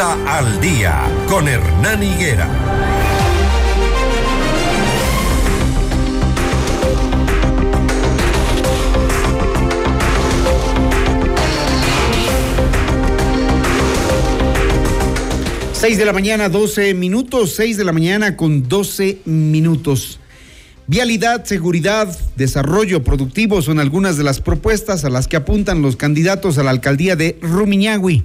[0.00, 2.48] Al día con Hernán Higuera.
[15.72, 20.20] Seis de la mañana, 12 minutos, seis de la mañana con 12 minutos.
[20.86, 26.56] Vialidad, seguridad, desarrollo productivo son algunas de las propuestas a las que apuntan los candidatos
[26.56, 28.22] a la alcaldía de Rumiñahui.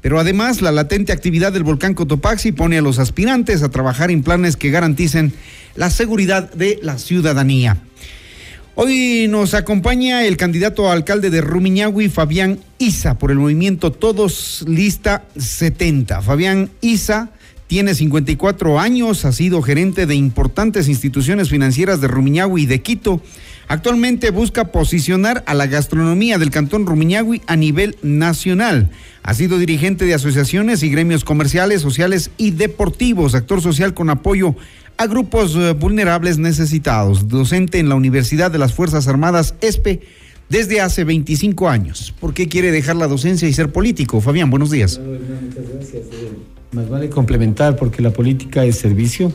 [0.00, 4.22] Pero además, la latente actividad del volcán Cotopaxi pone a los aspirantes a trabajar en
[4.22, 5.32] planes que garanticen
[5.74, 7.78] la seguridad de la ciudadanía.
[8.80, 14.64] Hoy nos acompaña el candidato a alcalde de Rumiñahui, Fabián Isa, por el movimiento Todos
[14.68, 16.22] Lista 70.
[16.22, 17.30] Fabián Isa
[17.66, 23.20] tiene 54 años, ha sido gerente de importantes instituciones financieras de Rumiñahui y de Quito.
[23.68, 28.88] Actualmente busca posicionar a la gastronomía del cantón Rumiñahui a nivel nacional.
[29.22, 34.56] Ha sido dirigente de asociaciones y gremios comerciales, sociales y deportivos, actor social con apoyo
[34.96, 40.00] a grupos eh, vulnerables necesitados, docente en la Universidad de las Fuerzas Armadas ESPE
[40.48, 42.14] desde hace 25 años.
[42.18, 44.22] ¿Por qué quiere dejar la docencia y ser político?
[44.22, 44.98] Fabián, buenos días.
[44.98, 46.04] Muchas gracias.
[46.72, 49.30] Más vale complementar porque la política es servicio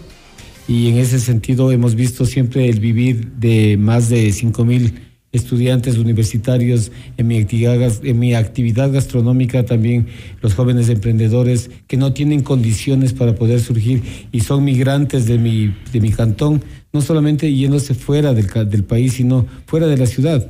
[0.67, 4.93] y en ese sentido hemos visto siempre el vivir de más de 5 mil
[5.33, 10.07] estudiantes universitarios en mi, actividad, en mi actividad gastronómica, también
[10.41, 15.75] los jóvenes emprendedores que no tienen condiciones para poder surgir y son migrantes de mi,
[15.91, 20.47] de mi cantón, no solamente yéndose fuera del, del país, sino fuera de la ciudad,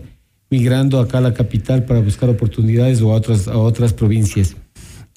[0.50, 4.58] migrando acá a la capital para buscar oportunidades o a otras, a otras provincias.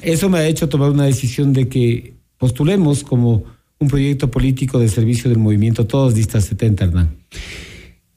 [0.00, 4.88] Eso me ha hecho tomar una decisión de que postulemos como un proyecto político de
[4.88, 7.16] servicio del movimiento Todos Distas 70, Hernán.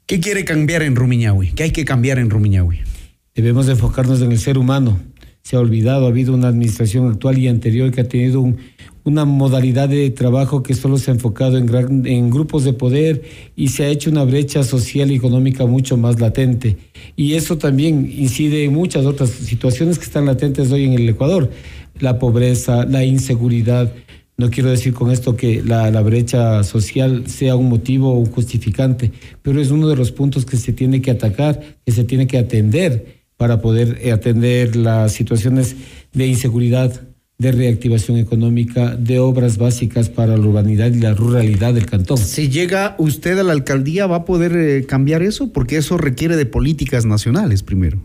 [0.05, 1.51] ¿Qué quiere cambiar en Rumiñahui?
[1.51, 2.79] ¿Qué hay que cambiar en Rumiñahui?
[3.35, 4.99] Debemos enfocarnos en el ser humano.
[5.43, 8.57] Se ha olvidado, ha habido una administración actual y anterior que ha tenido un,
[9.03, 13.23] una modalidad de trabajo que solo se ha enfocado en, en grupos de poder
[13.55, 16.77] y se ha hecho una brecha social y económica mucho más latente.
[17.15, 21.49] Y eso también incide en muchas otras situaciones que están latentes hoy en el Ecuador.
[21.99, 23.91] La pobreza, la inseguridad.
[24.39, 29.11] No quiero decir con esto que la, brecha social sea un motivo o un justificante,
[29.41, 32.37] pero es uno de los puntos que se tiene que atacar, que se tiene que
[32.37, 35.75] atender para poder atender las situaciones
[36.13, 37.01] de inseguridad,
[37.37, 42.17] de reactivación económica, de obras básicas para la urbanidad y la ruralidad del cantón.
[42.17, 45.51] Si llega usted a la alcaldía, ¿va a poder eh, cambiar eso?
[45.51, 47.99] Porque eso requiere de políticas nacionales primero.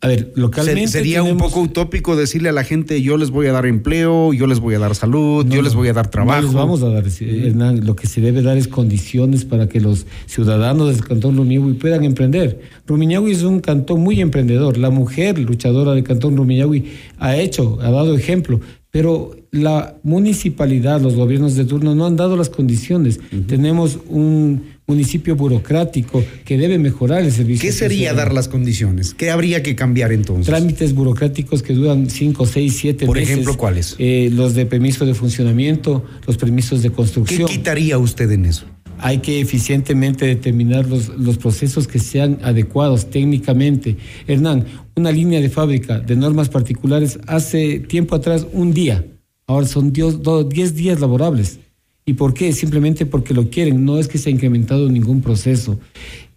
[0.00, 0.88] A ver, localmente.
[0.88, 4.46] Sería un poco utópico decirle a la gente: yo les voy a dar empleo, yo
[4.46, 6.40] les voy a dar salud, yo les voy a dar trabajo.
[6.40, 7.84] No les vamos a dar, Hernán.
[7.84, 12.04] Lo que se debe dar es condiciones para que los ciudadanos del cantón Rumiñahui puedan
[12.04, 12.60] emprender.
[12.86, 14.78] Rumiñahui es un cantón muy emprendedor.
[14.78, 16.84] La mujer luchadora del cantón Rumiñahui
[17.18, 18.60] ha hecho, ha dado ejemplo
[18.94, 23.18] pero la municipalidad, los gobiernos de turno no han dado las condiciones.
[23.48, 27.62] Tenemos un municipio burocrático que debe mejorar el servicio.
[27.62, 29.14] ¿Qué sería dar las condiciones?
[29.14, 30.46] ¿Qué habría que cambiar entonces?
[30.46, 33.06] Trámites burocráticos que duran 5, 6, 7 meses.
[33.06, 33.96] Por ejemplo, ¿cuáles?
[33.98, 37.48] Eh, los de permiso de funcionamiento, los permisos de construcción.
[37.48, 38.66] ¿Qué quitaría usted en eso?
[38.98, 43.96] hay que eficientemente determinar los, los, procesos que sean adecuados técnicamente.
[44.26, 44.64] Hernán,
[44.94, 49.04] una línea de fábrica de normas particulares hace tiempo atrás un día,
[49.46, 51.58] ahora son 10 días laborables.
[52.06, 52.52] ¿Y por qué?
[52.52, 55.78] Simplemente porque lo quieren, no es que se ha incrementado ningún proceso.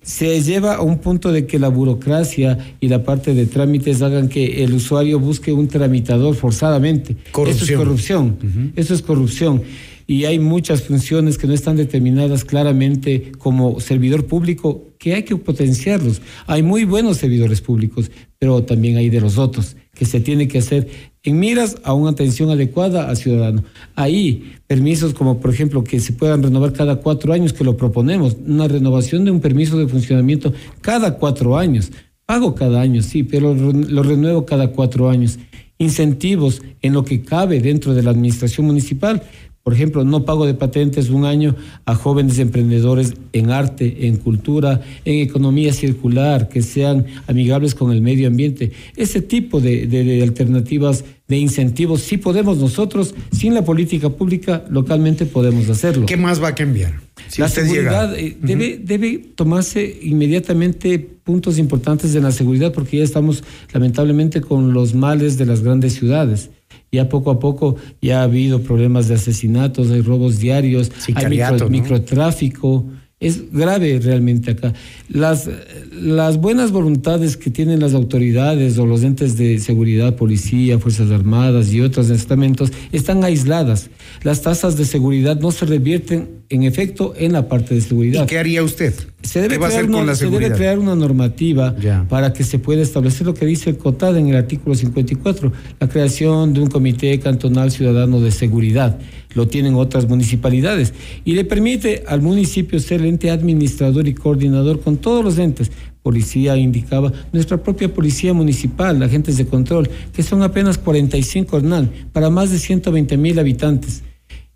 [0.02, 4.30] Se lleva a un punto de que la burocracia y la parte de trámites hagan
[4.30, 7.18] que el usuario busque un tramitador forzadamente.
[7.46, 8.38] Eso es corrupción.
[8.78, 9.64] Eso es corrupción
[10.08, 15.36] y hay muchas funciones que no están determinadas claramente como servidor público que hay que
[15.36, 16.22] potenciarlos.
[16.48, 18.10] Hay muy buenos servidores públicos,
[18.40, 20.88] pero también hay de los otros que se tiene que hacer
[21.24, 23.64] en miras a una atención adecuada al ciudadano.
[23.96, 28.38] Ahí, permisos como por ejemplo que se puedan renovar cada cuatro años, que lo proponemos,
[28.46, 31.92] una renovación de un permiso de funcionamiento cada cuatro años.
[32.26, 35.40] Pago cada año, sí, pero lo renuevo cada cuatro años.
[35.80, 39.24] Incentivos en lo que cabe dentro de la administración municipal
[39.68, 41.54] por ejemplo, no pago de patentes un año
[41.84, 48.02] a jóvenes emprendedores en arte, en cultura, en economía circular, que sean amigables con el
[48.02, 48.72] medio ambiente.
[48.96, 55.68] Ese tipo de, alternativas de incentivos, sí podemos nosotros, sin la política pública, localmente podemos
[55.68, 56.06] hacerlo.
[56.06, 57.07] ¿Qué más va a cambiar?
[57.38, 63.44] La seguridad eh, debe, debe tomarse inmediatamente puntos importantes de la seguridad porque ya estamos
[63.74, 66.50] lamentablemente con los males de las grandes ciudades.
[66.92, 71.40] Ya poco a poco ya ha habido problemas de asesinatos, hay robos diarios, hay
[71.70, 72.86] microtráfico
[73.20, 74.74] Es grave realmente acá.
[75.10, 75.50] Las,
[75.92, 81.74] las buenas voluntades que tienen las autoridades o los entes de seguridad, policía, Fuerzas Armadas
[81.74, 83.90] y otros estamentos están aisladas.
[84.24, 88.24] Las tasas de seguridad no se revierten en efecto en la parte de seguridad.
[88.24, 88.94] ¿Y qué haría usted?
[89.24, 91.76] Se debe, ¿Qué va a crear hacer una, con la se debe crear una normativa
[91.82, 92.06] Ya.
[92.08, 95.90] para que se pueda establecer lo que dice el COTAD en el artículo 54, la
[95.90, 99.00] creación de un comité cantonal ciudadano de seguridad.
[99.38, 104.82] Lo tienen otras municipalidades y le permite al municipio ser el ente administrador y coordinador
[104.82, 105.70] con todos los entes.
[106.02, 112.32] Policía indicaba, nuestra propia policía municipal, agentes de control, que son apenas 45 Hernán, para
[112.32, 114.02] más de 120 mil habitantes.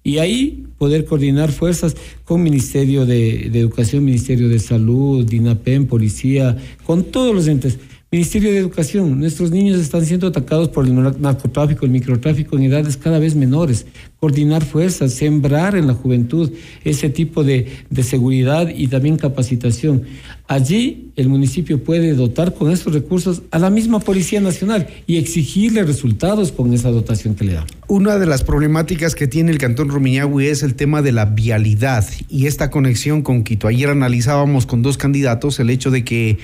[0.04, 6.58] Y ahí poder coordinar fuerzas con Ministerio de, de Educación, Ministerio de Salud, DINAPEM, Policía,
[6.84, 7.78] con todos los entes.
[8.14, 12.64] Ministerio de Educación, nuestros niños están siendo atacados por el nar- narcotráfico, el microtráfico en
[12.64, 13.86] edades cada vez menores.
[14.20, 16.52] Coordinar fuerzas, sembrar en la juventud
[16.84, 20.04] ese tipo de, de seguridad y también capacitación.
[20.48, 25.82] Allí el municipio puede dotar con estos recursos a la misma Policía Nacional y exigirle
[25.84, 27.66] resultados con esa dotación que le da.
[27.88, 32.06] Una de las problemáticas que tiene el Cantón Rumiñahui es el tema de la vialidad
[32.30, 33.68] y esta conexión con Quito.
[33.68, 36.38] Ayer analizábamos con dos candidatos el hecho de que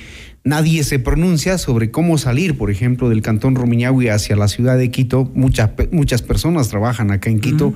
[0.47, 4.89] nadie se pronuncia sobre cómo salir, por ejemplo, del Cantón Rumiñahui hacia la ciudad de
[4.89, 5.29] Quito.
[5.35, 7.73] Muchas, muchas personas trabajan acá en Quito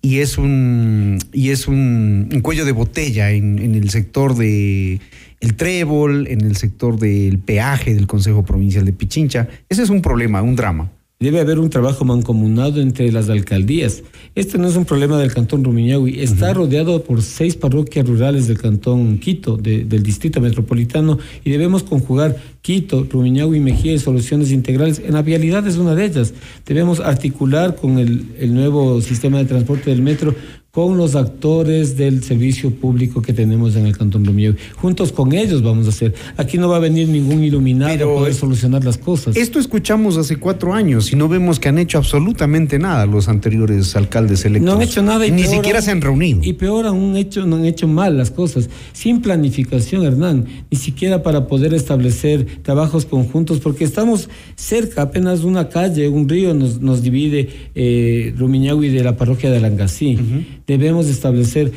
[0.00, 5.00] y es un, y es un, un cuello de botella en, en el sector de
[5.40, 9.48] el trébol, en el sector del peaje del Consejo Provincial de Pichincha.
[9.68, 10.90] Ese es un problema, un drama.
[11.22, 14.02] Debe haber un trabajo mancomunado entre las alcaldías.
[14.34, 16.18] Este no es un problema del cantón Rumiñahui.
[16.18, 21.84] Está rodeado por seis parroquias rurales del cantón Quito, de- del distrito metropolitano, y debemos
[21.84, 22.36] conjugar
[22.66, 25.02] Quito, Rumiñahui, Mejía y soluciones integrales.
[25.04, 26.32] En la vialidad es una de ellas.
[26.64, 30.32] Debemos articular con el, el nuevo sistema de transporte del metro
[30.70, 34.56] con los actores del servicio público que tenemos en el Cantón Rumiñahui.
[34.76, 36.14] Juntos con ellos vamos a hacer.
[36.38, 39.36] Aquí no va a venir ningún iluminado Pero a poder solucionar las cosas.
[39.36, 43.94] Esto escuchamos hace cuatro años y no vemos que han hecho absolutamente nada los anteriores
[43.96, 44.64] alcaldes electos.
[44.64, 46.40] No han hecho nada y Ni siquiera aún- se han reunido.
[46.42, 51.22] Y peor aún hecho, no han hecho mal las cosas, sin planificación, Hernán, ni siquiera
[51.22, 57.02] para poder establecer trabajos conjuntos, porque estamos cerca, apenas una calle, un río nos, nos
[57.02, 60.18] divide eh, Rumiñahui de la parroquia de Alangasí.
[60.66, 61.72] Debemos establecer.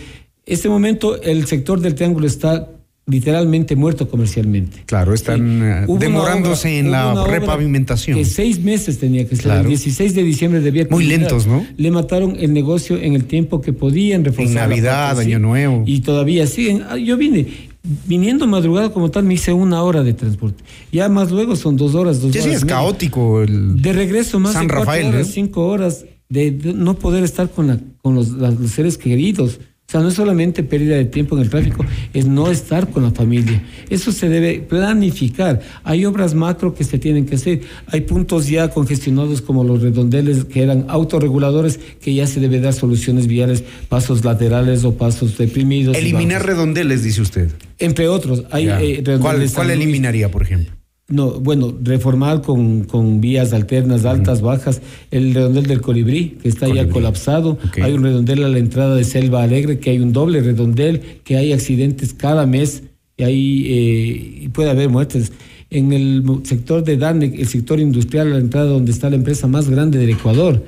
[0.46, 2.75] Este momento el sector del triángulo está
[3.08, 4.84] literalmente muerto comercialmente.
[4.86, 8.18] Claro, están eh, demorándose obra- en la repavimentación.
[8.18, 9.44] Que seis meses tenía que ser.
[9.46, 9.62] Claro.
[9.62, 11.66] El 16 de diciembre debía Muy lentos, ¿no?
[11.78, 14.64] Le mataron el negocio en el tiempo que podían reforzar.
[14.64, 15.30] En Navidad, parte, sí.
[15.32, 15.84] Año Nuevo.
[15.86, 16.84] Y todavía siguen.
[16.90, 17.46] Ah, Yo vine,
[18.08, 20.64] viniendo madrugada como tal, me hice una hora de transporte.
[20.92, 22.56] Ya más luego son dos horas, dos Sí, sí, horas.
[22.58, 22.76] es y media.
[22.78, 23.42] caótico.
[23.44, 25.32] el- De regreso más San de Rafael, horas, ¿eh?
[25.32, 28.30] cinco horas, de, no poder estar con, la, con los
[28.72, 29.60] seres queridos.
[29.88, 33.04] O sea, no es solamente pérdida de tiempo en el tráfico, es no estar con
[33.04, 33.62] la familia.
[33.88, 35.62] Eso se debe planificar.
[35.84, 37.62] Hay obras macro que se tienen que hacer.
[37.88, 42.74] Hay puntos ya congestionados como los redondeles que eran autorreguladores que ya se debe dar
[42.74, 45.96] soluciones viales, pasos laterales o pasos deprimidos.
[45.96, 47.52] Eliminar redondeles, dice usted.
[47.78, 50.74] Entre otros, hay eh, ¿Cuál, redondeles cuál Luis, eliminaría, por ejemplo?
[51.08, 54.82] No, bueno, reformar con, con vías alternas, altas, bajas.
[55.12, 57.60] El redondel del colibrí, que está ya colapsado.
[57.84, 61.38] Hay un redondel a la entrada de Selva Alegre, que hay un doble redondel, que
[61.38, 62.84] hay accidentes cada mes
[63.18, 65.32] y ahí eh, y puede haber muertes.
[65.70, 69.48] En el sector de DANEC, el sector industrial, a la entrada donde está la empresa
[69.48, 70.64] más grande del Ecuador,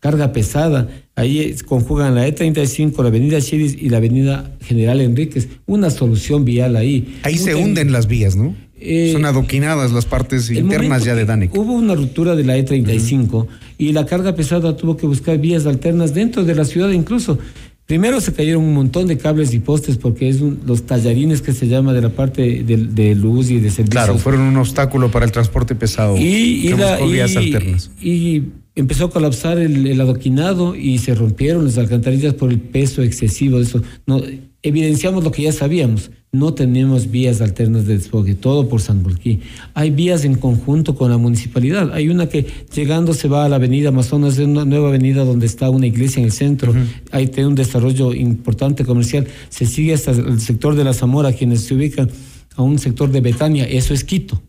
[0.00, 0.88] carga pesada.
[1.16, 5.48] Ahí es- conjugan la E35, la avenida Chiris y la avenida General Enríquez.
[5.66, 7.16] Una solución vial ahí.
[7.22, 8.54] Ahí Un se hunden las vías, ¿no?
[8.80, 11.54] Eh, Son adoquinadas las partes internas ya de Danek.
[11.56, 13.46] Hubo una ruptura de la E35
[13.78, 17.38] y la carga pesada tuvo que buscar vías alternas dentro de la ciudad incluso.
[17.86, 21.52] Primero se cayeron un montón de cables y postes porque es un- los tallarines que
[21.52, 23.90] se llama de la parte de, de luz y de servicios.
[24.04, 26.16] Claro, fueron un obstáculo para el transporte pesado.
[26.16, 27.90] y, y que la- buscó vías y- alternas.
[28.00, 28.42] y
[28.76, 33.58] empezó a colapsar el, el adoquinado y se rompieron las alcantarillas por el peso excesivo
[33.58, 33.82] de eso.
[34.06, 34.22] No,
[34.62, 36.10] evidenciamos lo que ya sabíamos.
[36.32, 39.40] No tenemos vías alternas de desfogue, todo por San Bolquí.
[39.74, 41.92] Hay vías en conjunto con la municipalidad.
[41.92, 45.46] Hay una que llegando se va a la avenida Amazonas, es una nueva avenida donde
[45.46, 46.72] está una iglesia en el centro.
[47.10, 49.26] Hay tiene un desarrollo importante comercial.
[49.48, 52.08] Se sigue hasta el sector de la Zamora, quienes se ubican
[52.54, 54.40] a un sector de Betania, eso es Quito.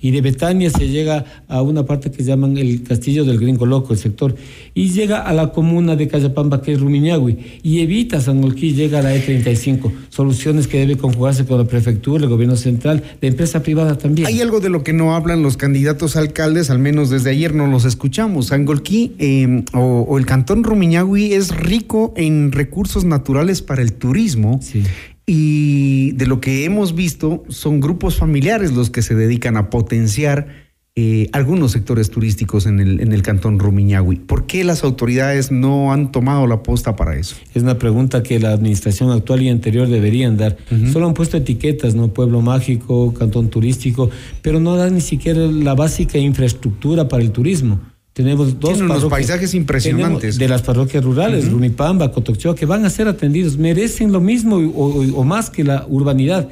[0.00, 3.92] Y de Betania se llega a una parte que llaman el Castillo del Gringo Loco,
[3.92, 4.34] el sector,
[4.74, 9.00] y llega a la comuna de Cayapamba, que es Rumiñahui, y evita San Olquí, llega
[9.00, 9.90] a la E35.
[10.08, 14.26] Soluciones que debe conjugarse con la prefectura, el gobierno central, la empresa privada también.
[14.28, 17.54] Hay algo de lo que no hablan los candidatos a alcaldes, al menos desde ayer
[17.54, 18.52] no los escuchamos.
[18.52, 24.60] Angolquí eh, o, o el cantón Rumiñahui es rico en recursos naturales para el turismo.
[24.62, 24.82] Sí.
[25.30, 30.68] Y de lo que hemos visto, son grupos familiares los que se dedican a potenciar
[30.96, 34.16] eh, algunos sectores turísticos en el, en el cantón Rumiñahui.
[34.16, 37.36] ¿Por qué las autoridades no han tomado la posta para eso?
[37.54, 40.56] Es una pregunta que la administración actual y anterior deberían dar.
[40.90, 42.08] Solo han puesto etiquetas, ¿no?
[42.08, 44.08] Pueblo mágico, cantón turístico,
[44.40, 47.80] pero no dan ni siquiera la básica infraestructura para el turismo.
[48.18, 50.38] Tenemos dos unos paisajes impresionantes.
[50.38, 55.20] De las parroquias rurales, Rumipamba, Cotocchoa, que van a ser atendidos, merecen lo mismo o,
[55.20, 56.48] o más que la urbanidad.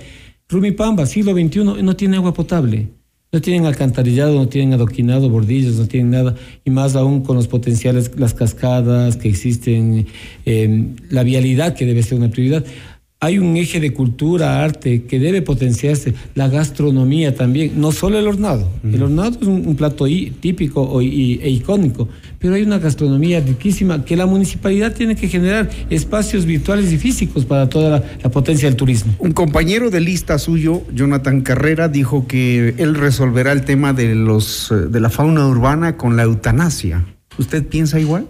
[0.49, 2.90] Rumipamba, siglo XXI, no tiene agua potable.
[3.32, 7.49] No tienen alcantarillado, no tienen adoquinado, bordillos, no tienen nada, y más aún con los
[7.49, 10.06] potenciales, las cascadas que existen,
[10.44, 12.64] eh, la vialidad que debe ser una prioridad.
[13.26, 18.28] Hay un eje de cultura, arte que debe potenciarse, la gastronomía también, no solo el
[18.28, 18.71] hornado.
[18.85, 20.04] El hornado es un, plato
[20.38, 26.47] típico e icónico, pero hay una gastronomía riquísima que la municipalidad tiene que generar espacios
[26.47, 29.16] virtuales y físicos para toda la, potencia del turismo.
[29.18, 34.71] Un compañero de lista suyo, Jonathan Carrera, dijo que él resolverá el tema de, los,
[34.71, 37.04] eh, de la fauna urbana con la eutanasia.
[37.38, 38.28] ¿Usted piensa igual?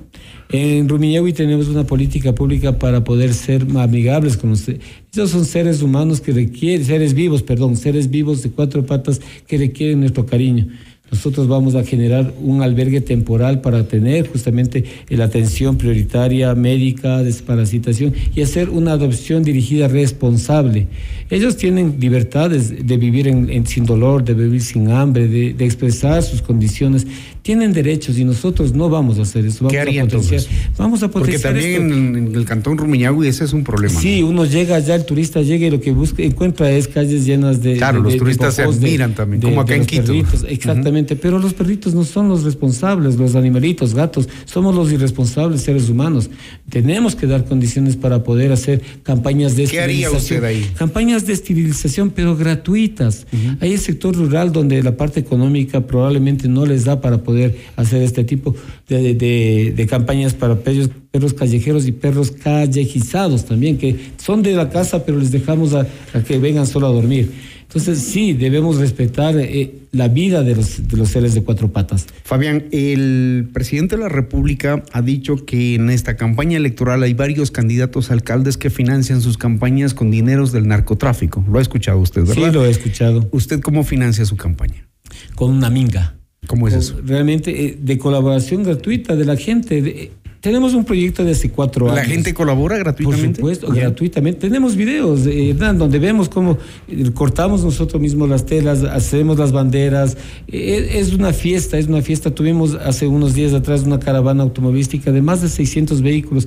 [0.50, 4.80] En Rumiñahui tenemos una política pública para poder ser amigables con usted.
[5.12, 9.58] Esos son seres humanos que requieren, seres vivos, perdón, seres vivos de cuatro patas que
[9.58, 10.68] requieren nuestro cariño.
[11.10, 18.12] Nosotros vamos a generar un albergue temporal para tener justamente la atención prioritaria médica, desparasitación
[18.34, 20.88] y hacer una adopción dirigida responsable.
[21.30, 23.32] Ellos tienen libertades de vivir
[23.66, 27.06] sin dolor, de vivir sin hambre, de, expresar sus condiciones.
[27.46, 29.58] Tienen derechos y nosotros no vamos a hacer eso.
[29.60, 30.42] Vamos ¿Qué haría a potenciar,
[30.76, 34.00] Vamos a potenciar Porque también en, el cantón Rumiñahui ese es un problema.
[34.00, 37.62] Sí, uno llega allá, el turista llega y lo que busca, encuentra es calles llenas
[37.62, 37.76] de.
[37.76, 40.12] Claro, los turistas se admiran también, como acá en Quito.
[40.48, 45.88] exactamente, pero los perritos no son los responsables, los animalitos, gatos, somos los irresponsables seres
[45.88, 46.28] humanos.
[46.68, 50.68] Tenemos que dar condiciones para poder hacer campañas de ¿Qué haría usted ahí?
[50.76, 53.24] Campañas de esterilización, pero gratuitas.
[53.60, 57.35] Hay el sector rural donde la parte económica probablemente no les da para poder
[57.76, 58.54] hacer este tipo
[58.88, 65.04] de, campañas para perros, perros callejeros y perros callejizados también, que son de la casa,
[65.04, 65.86] pero les dejamos a
[66.26, 67.30] que vengan solo a dormir.
[67.68, 72.06] Entonces, sí, debemos respetar eh, la vida de los, de los seres de cuatro patas.
[72.22, 77.50] Fabián, el presidente de la República ha dicho que en esta campaña electoral hay varios
[77.50, 81.44] candidatos alcaldes que financian sus campañas con dineros del narcotráfico.
[81.50, 82.46] Lo ha escuchado usted, ¿verdad?
[82.46, 83.28] Sí, lo he escuchado.
[83.32, 84.86] ¿Usted cómo financia su campaña?
[85.34, 86.15] Con una minga.
[86.46, 86.96] ¿Cómo es eso?
[87.04, 90.10] Realmente eh, de colaboración gratuita de la gente.
[90.46, 91.96] Tenemos un proyecto de hace cuatro años.
[91.96, 93.40] ¿La gente colabora gratuitamente?
[93.40, 94.38] Por supuesto, gratuitamente.
[94.38, 100.16] Tenemos videos, eh, donde vemos cómo eh, cortamos nosotros mismos las telas, hacemos las banderas.
[100.46, 102.30] Eh, es una fiesta, es una fiesta.
[102.32, 106.46] Tuvimos hace unos días atrás una caravana automovilística de más de 600 vehículos.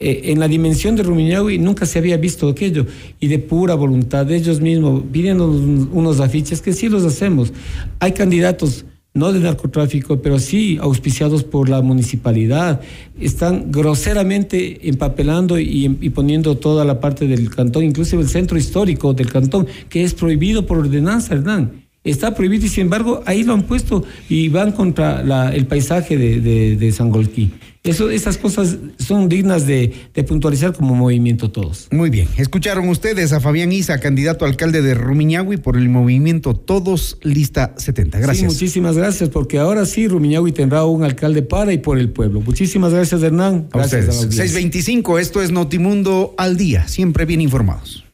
[0.00, 2.84] en la dimensión de Rumiñahui nunca se había visto aquello
[3.20, 7.52] y de pura voluntad de ellos mismos vienen unos afiches que sí los hacemos.
[8.00, 8.84] Hay candidatos
[9.16, 12.80] no de narcotráfico, pero sí auspiciados por la municipalidad,
[13.18, 19.32] están groseramente empapelando y, poniendo toda la parte del cantón, inclusive el centro histórico del
[19.32, 21.85] cantón, que es prohibido por ordenanza, Hernán.
[22.06, 26.40] Está prohibido y sin embargo ahí lo han puesto y van contra el paisaje de,
[26.40, 27.52] de, de Sangolquí.
[27.86, 29.92] Eso, esas cosas son dignas de,
[30.26, 31.86] puntualizar como movimiento todos.
[31.92, 32.26] Muy bien.
[32.36, 38.18] Escucharon ustedes a Fabián Isa, candidato alcalde de Rumiñahui por el movimiento Todos Lista 70.
[38.18, 38.38] Gracias.
[38.38, 42.40] Sí, muchísimas gracias, porque ahora sí Rumiñahui tendrá un alcalde para y por el pueblo.
[42.40, 43.68] Muchísimas gracias, Hernán.
[43.72, 44.16] Gracias.
[44.16, 48.05] 625, esto es Notimundo al día, siempre bien informados.